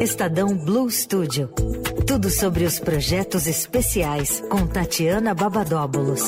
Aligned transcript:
Estadão 0.00 0.54
Blue 0.54 0.90
Studio. 0.90 1.48
Tudo 2.06 2.28
sobre 2.28 2.64
os 2.64 2.78
projetos 2.78 3.46
especiais 3.46 4.42
com 4.50 4.66
Tatiana 4.66 5.34
Babadóbulos. 5.34 6.20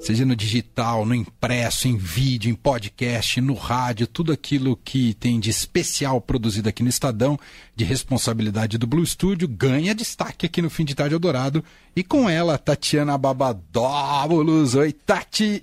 Seja 0.00 0.24
no 0.24 0.34
digital, 0.34 1.06
no 1.06 1.14
impresso, 1.14 1.86
em 1.86 1.96
vídeo, 1.96 2.50
em 2.50 2.54
podcast, 2.54 3.40
no 3.40 3.54
rádio, 3.54 4.06
tudo 4.06 4.32
aquilo 4.32 4.76
que 4.76 5.14
tem 5.14 5.38
de 5.38 5.50
especial 5.50 6.20
produzido 6.20 6.68
aqui 6.68 6.82
no 6.82 6.88
Estadão, 6.88 7.38
de 7.76 7.84
responsabilidade 7.84 8.76
do 8.76 8.86
Blue 8.86 9.06
Studio, 9.06 9.46
ganha 9.46 9.94
destaque 9.94 10.46
aqui 10.46 10.60
no 10.60 10.70
Fim 10.70 10.84
de 10.84 10.96
Tarde 10.96 11.14
Eldorado. 11.14 11.62
E 11.94 12.02
com 12.02 12.28
ela, 12.28 12.58
Tatiana 12.58 13.16
Babadóbulos. 13.16 14.74
Oi, 14.74 14.92
Tati! 14.92 15.62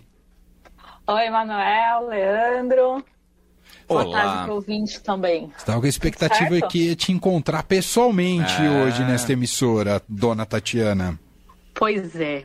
Oi, 1.08 1.30
Manuel, 1.30 2.08
Leandro. 2.08 3.15
Olá. 3.88 4.04
Boa 4.04 4.14
tarde 4.16 4.44
para 4.46 4.54
ouvinte 4.54 5.00
também. 5.02 5.52
Estava 5.58 5.80
com 5.80 5.86
a 5.86 5.90
expectativa 5.90 6.68
que 6.68 6.88
ia 6.90 6.96
te 6.96 7.12
encontrar 7.12 7.64
pessoalmente 7.64 8.62
É. 8.62 8.70
hoje 8.70 9.04
nesta 9.04 9.34
emissora, 9.34 10.02
dona 10.10 10.46
Tatiana. 10.46 11.20
Pois 11.74 12.16
é, 12.20 12.44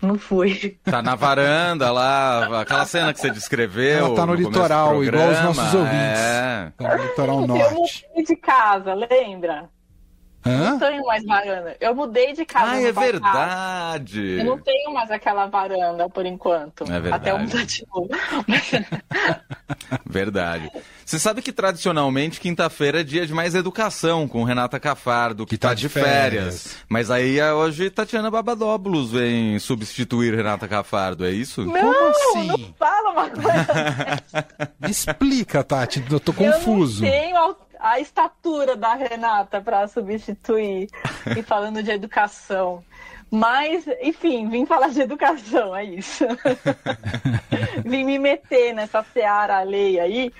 não 0.00 0.18
fui. 0.18 0.78
Tá 0.84 1.02
na 1.02 1.14
varanda 1.14 1.90
lá, 1.90 2.60
aquela 2.62 2.86
cena 2.86 3.12
que 3.12 3.20
você 3.20 3.30
descreveu. 3.30 4.06
Ela 4.06 4.14
tá 4.14 4.24
no 4.26 4.36
do 4.36 4.42
litoral, 4.42 5.04
igual 5.04 5.28
os 5.30 5.42
nossos 5.42 5.74
ouvintes. 5.74 6.20
É. 6.20 6.72
Tá 6.76 6.96
no 6.96 7.02
litoral 7.02 7.40
Eu 7.42 7.46
norte. 7.48 8.06
mudei 8.08 8.24
de 8.24 8.36
casa, 8.36 8.94
lembra? 8.94 9.68
Hã? 10.46 10.70
Não 10.70 10.78
tenho 10.78 11.04
mais 11.04 11.24
varanda. 11.24 11.76
Eu 11.80 11.94
mudei 11.94 12.32
de 12.32 12.44
casa. 12.44 12.70
Ah, 12.72 12.80
é 12.80 12.92
passado. 12.92 13.12
verdade. 13.12 14.38
Eu 14.38 14.44
não 14.44 14.58
tenho 14.58 14.92
mais 14.94 15.10
aquela 15.10 15.46
varanda 15.46 16.08
por 16.08 16.24
enquanto. 16.24 16.84
É 16.84 17.00
verdade. 17.00 17.14
Até 17.14 17.30
eu 17.32 17.38
mudar 17.38 17.64
de 17.66 17.84
novo. 17.92 18.08
Verdade. 20.06 20.70
Você 21.04 21.18
sabe 21.18 21.40
que 21.42 21.52
tradicionalmente 21.52 22.40
quinta-feira 22.40 23.00
é 23.00 23.04
dia 23.04 23.26
de 23.26 23.32
mais 23.32 23.54
educação 23.54 24.26
com 24.28 24.42
Renata 24.44 24.78
Cafardo, 24.80 25.44
que, 25.46 25.50
Que 25.56 25.58
tá 25.58 25.68
tá 25.68 25.74
de 25.74 25.88
férias. 25.88 26.08
férias. 26.12 26.76
Mas 26.88 27.10
aí 27.10 27.38
é, 27.38 27.52
hoje 27.52 27.88
Tatiana 27.90 28.30
Babadóbulos 28.30 29.12
vem 29.12 29.58
substituir 29.58 30.34
Renata 30.34 30.66
Cafardo, 30.68 31.24
é 31.24 31.30
isso? 31.30 31.64
Não, 31.64 31.72
Como 31.72 32.08
assim? 32.10 32.46
não 32.48 32.74
fala 32.78 33.10
uma 33.10 33.30
coisa. 33.30 34.22
Me 34.80 34.90
explica, 34.90 35.62
Tati, 35.64 36.04
eu 36.10 36.20
tô 36.20 36.32
Eu 36.32 36.36
confuso. 36.52 37.02
não 37.04 37.10
tenho 37.10 37.56
a, 37.90 38.00
estatura 38.00 38.76
da 38.76 38.94
Renata 38.94 39.60
para 39.60 39.86
substituir 39.88 40.88
e 41.36 41.42
falando 41.42 41.82
de 41.82 41.90
educação. 41.90 42.84
Mas, 43.30 43.86
enfim, 44.00 44.48
vim 44.48 44.64
falar 44.64 44.88
de 44.88 45.02
educação, 45.02 45.76
é 45.76 45.84
isso. 45.84 46.24
vim 47.84 48.04
me 48.04 48.18
meter 48.18 48.72
nessa 48.72 49.02
seara 49.02 49.58
alheia 49.58 50.04
aí. 50.04 50.32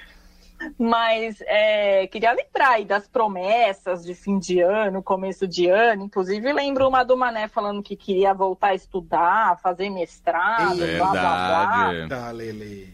Mas 0.77 1.41
é, 1.43 2.07
queria 2.09 2.33
lembrar 2.33 2.71
aí 2.71 2.85
das 2.85 3.07
promessas 3.07 4.05
de 4.05 4.15
fim 4.15 4.39
de 4.39 4.61
ano, 4.61 5.03
começo 5.03 5.47
de 5.47 5.69
ano. 5.69 6.05
Inclusive, 6.05 6.53
lembro 6.53 6.89
uma 6.89 7.05
do 7.05 7.17
Mané 7.17 7.47
falando 7.47 7.83
que 7.83 7.95
queria 7.95 8.35
voltar 8.35 8.69
a 8.69 8.75
estudar, 8.75 9.59
fazer 9.61 9.89
mestrado, 9.91 10.79
blá 10.97 11.11
blá 11.11 11.13
blá. 11.13 11.91
Verdade. 11.91 12.09
Tá, 12.09 12.31
Lele. 12.33 12.93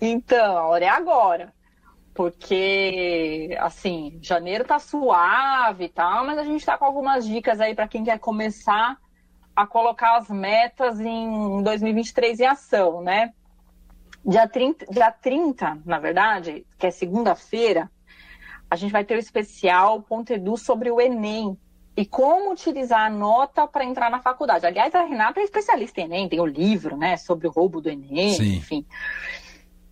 Então, 0.00 0.58
a 0.58 0.66
hora 0.66 0.84
é 0.84 0.88
agora. 0.88 1.52
Porque, 2.18 3.56
assim, 3.60 4.18
janeiro 4.20 4.64
tá 4.64 4.80
suave 4.80 5.84
e 5.84 5.88
tal, 5.88 6.26
mas 6.26 6.36
a 6.36 6.42
gente 6.42 6.66
tá 6.66 6.76
com 6.76 6.84
algumas 6.84 7.24
dicas 7.24 7.60
aí 7.60 7.76
para 7.76 7.86
quem 7.86 8.02
quer 8.02 8.18
começar 8.18 8.98
a 9.54 9.64
colocar 9.64 10.16
as 10.16 10.28
metas 10.28 10.98
em 10.98 11.62
2023 11.62 12.40
em 12.40 12.46
ação, 12.46 13.02
né? 13.02 13.32
Dia 14.26 14.48
30, 14.48 14.86
dia 14.86 15.12
30 15.12 15.78
na 15.86 16.00
verdade, 16.00 16.66
que 16.76 16.88
é 16.88 16.90
segunda-feira, 16.90 17.88
a 18.68 18.74
gente 18.74 18.90
vai 18.90 19.04
ter 19.04 19.14
o 19.14 19.20
especial 19.20 20.02
Ponto 20.02 20.32
Edu 20.32 20.56
sobre 20.56 20.90
o 20.90 21.00
Enem 21.00 21.56
e 21.96 22.04
como 22.04 22.50
utilizar 22.50 23.06
a 23.06 23.10
nota 23.10 23.64
para 23.68 23.84
entrar 23.84 24.10
na 24.10 24.18
faculdade. 24.18 24.66
Aliás, 24.66 24.92
a 24.92 25.04
Renata 25.04 25.38
é 25.38 25.44
especialista 25.44 26.00
em 26.00 26.06
Enem, 26.06 26.28
tem 26.28 26.40
o 26.40 26.46
livro, 26.46 26.96
né, 26.96 27.16
sobre 27.16 27.46
o 27.46 27.50
roubo 27.52 27.80
do 27.80 27.88
Enem, 27.88 28.32
Sim. 28.32 28.56
enfim. 28.56 28.84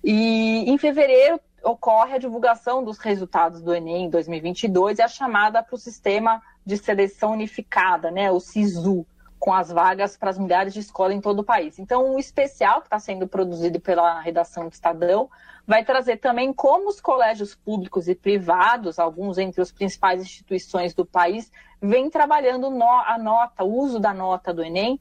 E 0.02 0.68
em 0.68 0.76
fevereiro 0.76 1.40
ocorre 1.62 2.14
a 2.14 2.18
divulgação 2.18 2.84
dos 2.84 2.98
resultados 2.98 3.60
do 3.60 3.74
Enem 3.74 4.08
2022 4.08 4.98
e 4.98 5.02
a 5.02 5.08
chamada 5.08 5.62
para 5.62 5.74
o 5.74 5.78
sistema 5.78 6.42
de 6.64 6.76
seleção 6.76 7.32
unificada, 7.32 8.10
né, 8.10 8.30
o 8.30 8.40
SISU, 8.40 9.06
com 9.38 9.52
as 9.52 9.70
vagas 9.70 10.16
para 10.16 10.30
as 10.30 10.38
milhares 10.38 10.72
de 10.72 10.80
escolas 10.80 11.14
em 11.14 11.20
todo 11.20 11.40
o 11.40 11.44
país. 11.44 11.78
Então, 11.78 12.14
o 12.14 12.18
especial 12.18 12.80
que 12.80 12.86
está 12.86 12.98
sendo 12.98 13.28
produzido 13.28 13.80
pela 13.80 14.20
redação 14.20 14.68
do 14.68 14.72
Estadão 14.72 15.28
vai 15.66 15.84
trazer 15.84 16.16
também 16.18 16.52
como 16.52 16.88
os 16.88 17.00
colégios 17.00 17.54
públicos 17.54 18.08
e 18.08 18.14
privados, 18.14 18.98
alguns 18.98 19.36
entre 19.36 19.60
as 19.60 19.70
principais 19.70 20.22
instituições 20.22 20.94
do 20.94 21.04
país, 21.04 21.50
vêm 21.80 22.08
trabalhando 22.08 22.66
a 22.82 23.18
nota, 23.18 23.64
o 23.64 23.72
uso 23.72 24.00
da 24.00 24.14
nota 24.14 24.54
do 24.54 24.64
Enem 24.64 24.98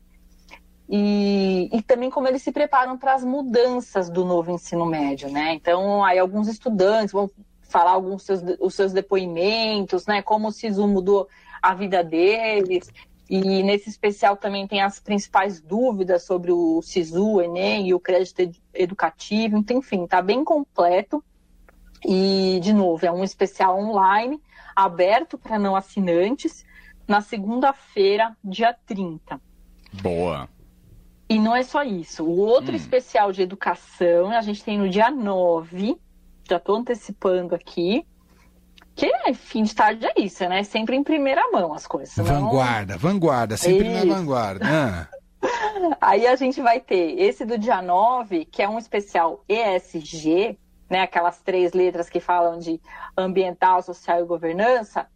e, 0.87 1.69
e 1.73 1.81
também 1.81 2.09
como 2.09 2.27
eles 2.27 2.43
se 2.43 2.51
preparam 2.51 2.97
para 2.97 3.13
as 3.13 3.23
mudanças 3.23 4.09
do 4.09 4.23
novo 4.23 4.51
ensino 4.51 4.85
médio, 4.85 5.29
né? 5.29 5.53
Então, 5.53 6.03
aí 6.03 6.19
alguns 6.19 6.47
estudantes 6.47 7.11
vão 7.11 7.29
falar 7.63 7.91
alguns 7.91 8.23
seus, 8.23 8.41
os 8.59 8.75
seus 8.75 8.93
depoimentos, 8.93 10.05
né? 10.05 10.21
Como 10.21 10.47
o 10.47 10.51
SISU 10.51 10.87
mudou 10.87 11.27
a 11.61 11.73
vida 11.73 12.03
deles. 12.03 12.91
E 13.27 13.63
nesse 13.63 13.89
especial 13.89 14.37
também 14.37 14.67
tem 14.67 14.81
as 14.81 14.99
principais 14.99 15.59
dúvidas 15.59 16.23
sobre 16.23 16.51
o 16.51 16.79
SISU, 16.83 17.33
o 17.33 17.41
Enem 17.41 17.87
e 17.87 17.93
o 17.93 17.99
crédito 17.99 18.39
ed- 18.39 18.61
educativo. 18.71 19.57
Então, 19.57 19.79
enfim, 19.79 20.03
está 20.03 20.21
bem 20.21 20.43
completo. 20.43 21.23
E, 22.05 22.59
de 22.61 22.71
novo, 22.71 23.03
é 23.03 23.11
um 23.11 23.23
especial 23.23 23.79
online, 23.79 24.39
aberto 24.75 25.39
para 25.39 25.57
não 25.57 25.75
assinantes, 25.75 26.63
na 27.07 27.19
segunda-feira, 27.19 28.37
dia 28.43 28.75
30. 28.85 29.41
Boa. 30.03 30.47
E 31.27 31.39
não 31.39 31.55
é 31.55 31.63
só 31.63 31.83
isso. 31.83 32.23
O 32.23 32.37
outro 32.37 32.73
Hum. 32.73 32.75
especial 32.75 33.31
de 33.31 33.41
educação 33.41 34.29
a 34.31 34.41
gente 34.41 34.63
tem 34.63 34.77
no 34.77 34.87
dia 34.89 35.09
9, 35.09 35.97
já 36.47 36.57
estou 36.57 36.75
antecipando 36.75 37.55
aqui, 37.55 38.05
que 38.95 39.05
é 39.07 39.33
fim 39.33 39.63
de 39.63 39.73
tarde 39.75 40.05
é 40.05 40.13
isso, 40.21 40.47
né? 40.47 40.63
Sempre 40.63 40.95
em 40.95 41.03
primeira 41.03 41.49
mão 41.51 41.73
as 41.73 41.87
coisas. 41.87 42.13
senão- 42.13 42.41
Vanguarda, 42.49 42.97
vanguarda, 42.97 43.57
sempre 43.57 43.89
na 43.89 43.99
Isso. 44.05 44.07
vanguarda. 44.07 44.65
Ah, 44.65 45.07
Aí 46.01 46.25
a 46.27 46.35
gente 46.35 46.61
vai 46.61 46.79
ter 46.79 47.19
esse 47.19 47.45
do 47.45 47.57
dia 47.57 47.81
9, 47.81 48.45
que 48.45 48.61
é 48.61 48.69
um 48.69 48.77
especial 48.79 49.43
ESG, 49.49 50.57
né? 50.89 51.01
Aquelas 51.01 51.39
três 51.41 51.73
letras 51.73 52.09
que 52.09 52.19
falam 52.19 52.57
de 52.59 52.79
ambiental, 53.17 53.81
social 53.81 54.21
e 54.21 54.25
governança, 54.25 55.07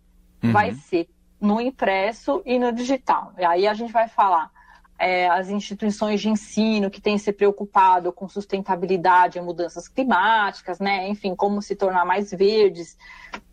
Uhum. 0.43 0.51
vai 0.51 0.73
ser 0.73 1.07
no 1.39 1.59
impresso 1.61 2.41
e 2.45 2.59
no 2.59 2.71
digital. 2.71 3.31
E 3.37 3.45
aí 3.45 3.67
a 3.67 3.73
gente 3.73 3.91
vai 3.93 4.07
falar 4.07 4.51
é, 4.99 5.29
as 5.29 5.49
instituições 5.49 6.19
de 6.19 6.29
ensino 6.29 6.89
que 6.91 6.99
têm 6.99 7.17
se 7.17 7.31
preocupado 7.31 8.11
com 8.11 8.27
sustentabilidade 8.27 9.37
e 9.37 9.41
mudanças 9.41 9.87
climáticas, 9.87 10.77
né? 10.79 11.07
Enfim, 11.07 11.33
como 11.35 11.61
se 11.61 11.75
tornar 11.75 12.05
mais 12.05 12.31
verdes. 12.31 12.97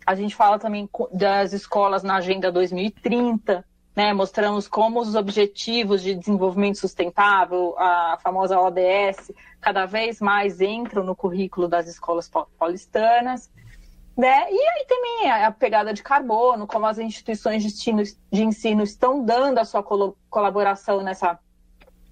A 0.05 0.15
gente 0.15 0.34
fala 0.34 0.59
também 0.59 0.89
das 1.12 1.53
escolas 1.53 2.03
na 2.03 2.17
Agenda 2.17 2.51
2030, 2.51 3.65
né? 3.95 4.12
Mostramos 4.12 4.67
como 4.67 5.01
os 5.01 5.15
objetivos 5.15 6.03
de 6.03 6.15
desenvolvimento 6.17 6.79
sustentável, 6.79 7.75
a 7.78 8.19
famosa 8.23 8.61
ODS, 8.61 9.33
cada 9.61 9.87
vez 9.87 10.21
mais 10.21 10.61
entram 10.61 11.05
no 11.05 11.15
currículo 11.15 11.69
das 11.69 11.87
escolas 11.87 12.28
pau- 12.28 12.49
paulistanas. 12.59 13.51
Né? 14.16 14.50
E 14.50 14.59
aí 14.59 14.87
também 14.88 15.31
a 15.31 15.53
pegada 15.53 15.93
de 15.93 16.03
carbono, 16.03 16.66
como 16.66 16.87
as 16.87 16.99
instituições 16.99 17.62
de 17.62 17.69
ensino, 17.69 18.03
de 18.03 18.43
ensino 18.43 18.82
estão 18.82 19.22
dando 19.22 19.59
a 19.59 19.65
sua 19.65 19.82
colaboração 20.31 21.03
nessa, 21.03 21.38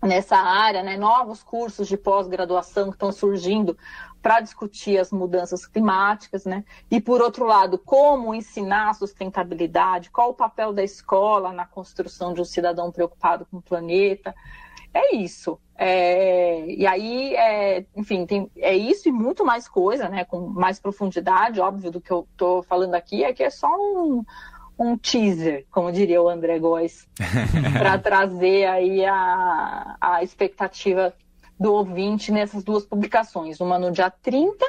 nessa 0.03 0.37
área, 0.37 0.83
né? 0.83 0.99
novos 0.99 1.43
cursos 1.43 1.89
de 1.89 1.97
pós-graduação 1.97 2.89
que 2.89 2.97
estão 2.97 3.11
surgindo 3.11 3.77
para 4.21 4.41
discutir 4.41 4.99
as 4.99 5.11
mudanças 5.11 5.67
climáticas, 5.67 6.47
né? 6.47 6.65
E 6.91 6.99
por 6.99 7.21
outro 7.21 7.45
lado, 7.45 7.77
como 7.77 8.35
ensinar 8.35 8.89
a 8.89 8.95
sustentabilidade, 8.95 10.11
qual 10.11 10.31
o 10.31 10.35
papel 10.35 10.73
da 10.73 10.83
escola 10.83 11.53
na 11.53 11.67
construção 11.67 12.33
de 12.33 12.41
um 12.41 12.45
cidadão 12.45 12.91
preocupado 12.91 13.45
com 13.45 13.59
o 13.59 13.63
planeta. 13.63 14.35
É 14.95 15.17
isso. 15.17 15.59
É, 15.77 16.65
e 16.67 16.87
aí, 16.87 17.35
é, 17.35 17.85
enfim, 17.97 18.25
tem, 18.27 18.49
é 18.57 18.77
isso 18.77 19.09
e 19.09 19.13
muito 19.13 19.45
mais 19.45 19.69
coisa, 19.69 20.09
né? 20.09 20.25
Com 20.25 20.47
mais 20.49 20.79
profundidade, 20.79 21.61
óbvio, 21.61 21.91
do 21.91 22.01
que 22.01 22.13
eu 22.13 22.27
estou 22.31 22.63
falando 22.63 22.95
aqui, 22.95 23.25
é 23.25 23.33
que 23.33 23.43
é 23.43 23.51
só 23.51 23.69
um, 23.69 24.25
um 24.79 24.97
teaser, 24.97 25.67
como 25.73 25.91
diria 25.91 26.23
o 26.23 26.29
André 26.29 26.61
Góes, 26.61 27.09
para 27.77 27.99
trazer 27.99 28.67
aí 28.67 29.05
a, 29.05 29.97
a 30.01 30.23
expectativa 30.23 31.13
do 31.59 31.73
ouvinte 31.73 32.31
nessas 32.31 32.63
duas 32.63 32.85
publicações. 32.87 33.61
Uma 33.61 33.77
no 33.79 33.91
dia 33.91 34.11
30, 34.11 34.65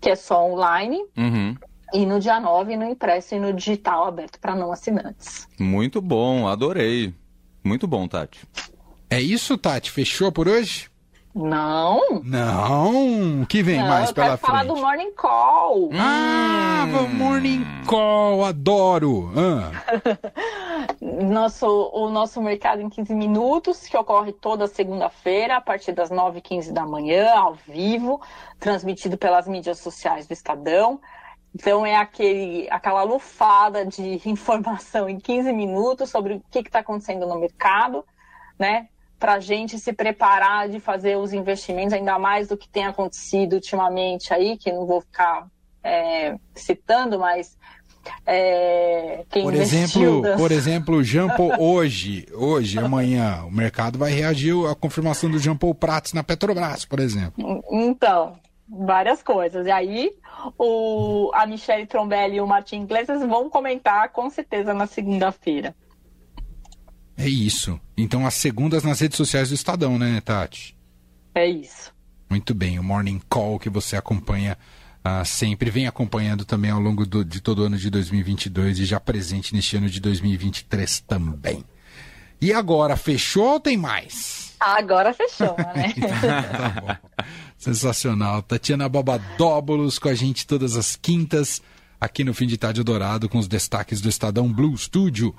que 0.00 0.08
é 0.08 0.16
só 0.16 0.46
online, 0.50 0.98
Uhum. 1.14 1.54
e 1.92 2.06
no 2.06 2.18
dia 2.18 2.40
9 2.40 2.74
no 2.76 2.84
impresso 2.86 3.34
e 3.34 3.38
no 3.38 3.52
digital 3.52 4.06
aberto 4.06 4.40
para 4.40 4.54
não 4.56 4.72
assinantes. 4.72 5.46
Muito 5.58 6.00
bom, 6.00 6.48
adorei. 6.48 7.14
Muito 7.62 7.86
bom, 7.86 8.08
Tati. 8.08 8.46
É 9.10 9.20
isso, 9.20 9.58
Tati? 9.58 9.90
Fechou 9.90 10.30
por 10.32 10.48
hoje? 10.48 10.88
Não. 11.34 12.22
Não. 12.24 13.42
O 13.42 13.46
que 13.46 13.62
vem 13.62 13.78
Não, 13.78 13.86
mais 13.86 14.08
eu 14.08 14.14
pela 14.14 14.26
quero 14.28 14.38
falar 14.38 14.58
frente? 14.60 14.74
do 14.74 14.80
Morning 14.80 15.12
Call. 15.12 15.90
Ah, 15.94 16.86
o 17.04 17.08
Morning 17.08 17.64
Call, 17.86 18.44
adoro. 18.44 19.30
Ah, 19.36 19.70
Nosso, 21.00 21.66
o 21.92 22.08
nosso 22.10 22.40
mercado 22.42 22.80
em 22.82 22.88
15 22.88 23.14
minutos, 23.14 23.86
que 23.86 23.96
ocorre 23.96 24.32
toda 24.32 24.66
segunda-feira, 24.66 25.56
a 25.56 25.60
partir 25.60 25.92
das 25.92 26.10
9h15 26.10 26.72
da 26.72 26.84
manhã, 26.84 27.30
ao 27.34 27.54
vivo, 27.54 28.20
transmitido 28.58 29.16
pelas 29.16 29.46
mídias 29.46 29.78
sociais 29.78 30.26
do 30.26 30.32
Estadão. 30.32 31.00
Então 31.54 31.84
é 31.86 31.96
aquele, 31.96 32.68
aquela 32.70 33.02
lufada 33.02 33.84
de 33.86 34.20
informação 34.28 35.08
em 35.08 35.18
15 35.18 35.52
minutos 35.52 36.10
sobre 36.10 36.34
o 36.34 36.42
que 36.50 36.60
está 36.60 36.80
acontecendo 36.80 37.26
no 37.26 37.38
mercado, 37.38 38.04
né? 38.58 38.88
Para 39.20 39.34
a 39.34 39.40
gente 39.40 39.78
se 39.78 39.92
preparar 39.92 40.68
de 40.68 40.80
fazer 40.80 41.16
os 41.16 41.32
investimentos, 41.32 41.92
ainda 41.92 42.18
mais 42.18 42.48
do 42.48 42.56
que 42.56 42.68
tem 42.68 42.86
acontecido 42.86 43.52
ultimamente 43.52 44.34
aí, 44.34 44.56
que 44.56 44.72
não 44.72 44.84
vou 44.86 45.02
ficar 45.02 45.46
é, 45.84 46.34
citando, 46.54 47.18
mas 47.18 47.56
é, 48.26 49.24
quem 49.30 49.42
por 49.42 49.54
exemplo, 49.54 50.22
das- 50.22 50.36
por 50.40 50.50
exemplo, 50.52 50.96
o 50.96 51.04
Jean 51.04 51.28
Paul 51.28 51.52
hoje, 51.60 52.26
hoje, 52.34 52.78
amanhã, 52.78 53.44
o 53.44 53.50
mercado 53.50 53.98
vai 53.98 54.10
reagir 54.12 54.54
à 54.66 54.74
confirmação 54.74 55.30
do 55.30 55.38
Jean 55.38 55.56
Paul 55.56 55.74
Prats 55.74 56.12
na 56.12 56.22
Petrobras, 56.22 56.84
por 56.84 56.98
exemplo. 57.00 57.62
Então, 57.70 58.38
várias 58.68 59.22
coisas. 59.22 59.66
E 59.66 59.70
aí, 59.70 60.12
o, 60.58 61.30
a 61.34 61.46
Michelle 61.46 61.86
Trombelli 61.86 62.36
e 62.36 62.40
o 62.40 62.46
Martin 62.46 62.82
Iglesias 62.84 63.20
vão 63.20 63.50
comentar 63.50 64.08
com 64.10 64.30
certeza 64.30 64.72
na 64.72 64.86
segunda-feira. 64.86 65.74
É 67.20 67.28
isso. 67.28 67.78
Então, 67.96 68.26
as 68.26 68.34
segundas 68.34 68.82
nas 68.82 68.98
redes 69.00 69.16
sociais 69.16 69.50
do 69.50 69.54
Estadão, 69.54 69.98
né, 69.98 70.20
Tati? 70.22 70.74
É 71.34 71.46
isso. 71.48 71.92
Muito 72.30 72.54
bem, 72.54 72.78
o 72.78 72.82
Morning 72.82 73.20
Call 73.28 73.58
que 73.58 73.68
você 73.68 73.96
acompanha 73.96 74.56
ah, 75.04 75.24
sempre, 75.24 75.70
vem 75.70 75.86
acompanhando 75.86 76.44
também 76.44 76.70
ao 76.70 76.80
longo 76.80 77.04
do- 77.04 77.24
de 77.24 77.40
todo 77.40 77.60
o 77.60 77.64
ano 77.64 77.76
de 77.76 77.90
2022 77.90 78.78
e 78.78 78.84
já 78.84 78.98
presente 79.00 79.54
neste 79.54 79.76
ano 79.76 79.88
de 79.88 80.00
2023 80.00 81.00
também. 81.00 81.64
E 82.40 82.52
agora, 82.52 82.96
fechou 82.96 83.52
ou 83.54 83.60
tem 83.60 83.76
mais? 83.76 84.54
Agora 84.58 85.12
fechou, 85.12 85.54
né? 85.58 85.92
tá 86.52 86.80
bom. 86.80 87.24
Sensacional. 87.58 88.42
Tatiana 88.42 88.88
Babadóbulos 88.88 89.98
com 89.98 90.08
a 90.08 90.14
gente 90.14 90.46
todas 90.46 90.76
as 90.76 90.96
quintas, 90.96 91.60
aqui 92.00 92.24
no 92.24 92.32
Fim 92.32 92.46
de 92.46 92.56
Tarde 92.56 92.82
Dourado, 92.82 93.28
com 93.28 93.38
os 93.38 93.48
destaques 93.48 94.00
do 94.00 94.08
Estadão 94.08 94.50
Blue 94.52 94.76
Studio. 94.76 95.34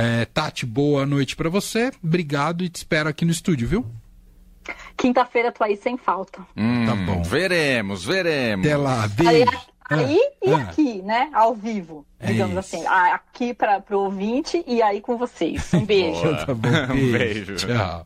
É, 0.00 0.24
Tati, 0.26 0.64
boa 0.64 1.04
noite 1.04 1.34
pra 1.34 1.50
você. 1.50 1.90
Obrigado 2.02 2.62
e 2.62 2.68
te 2.68 2.76
espero 2.76 3.08
aqui 3.08 3.24
no 3.24 3.32
estúdio, 3.32 3.66
viu? 3.66 3.86
Quinta-feira 4.96 5.50
tô 5.50 5.64
aí 5.64 5.76
sem 5.76 5.96
falta. 5.96 6.40
Hum, 6.56 6.86
Tá 6.86 6.94
bom. 6.94 7.22
Veremos, 7.24 8.04
veremos. 8.04 8.64
Até 8.64 8.76
lá, 8.76 9.02
Aí, 9.02 9.08
beijo. 9.08 9.50
aí 9.90 10.20
e 10.44 10.52
ah. 10.52 10.56
aqui, 10.58 11.02
né? 11.02 11.28
Ao 11.32 11.52
vivo, 11.54 12.06
É 12.20 12.28
digamos 12.28 12.64
isso. 12.66 12.76
assim. 12.76 12.86
Ah, 12.86 13.14
Aqui 13.14 13.52
para 13.54 13.82
o 13.90 13.94
ouvinte 13.96 14.62
e 14.68 14.80
aí 14.82 15.00
com 15.00 15.16
vocês. 15.16 15.72
Um 15.74 15.84
beijo. 15.86 16.20
Boa. 16.22 16.46
Tá 16.46 16.54
bom, 16.54 16.68
Um 16.94 17.12
beijo. 17.12 17.12
beijo. 17.12 17.56
Tchau. 17.56 18.04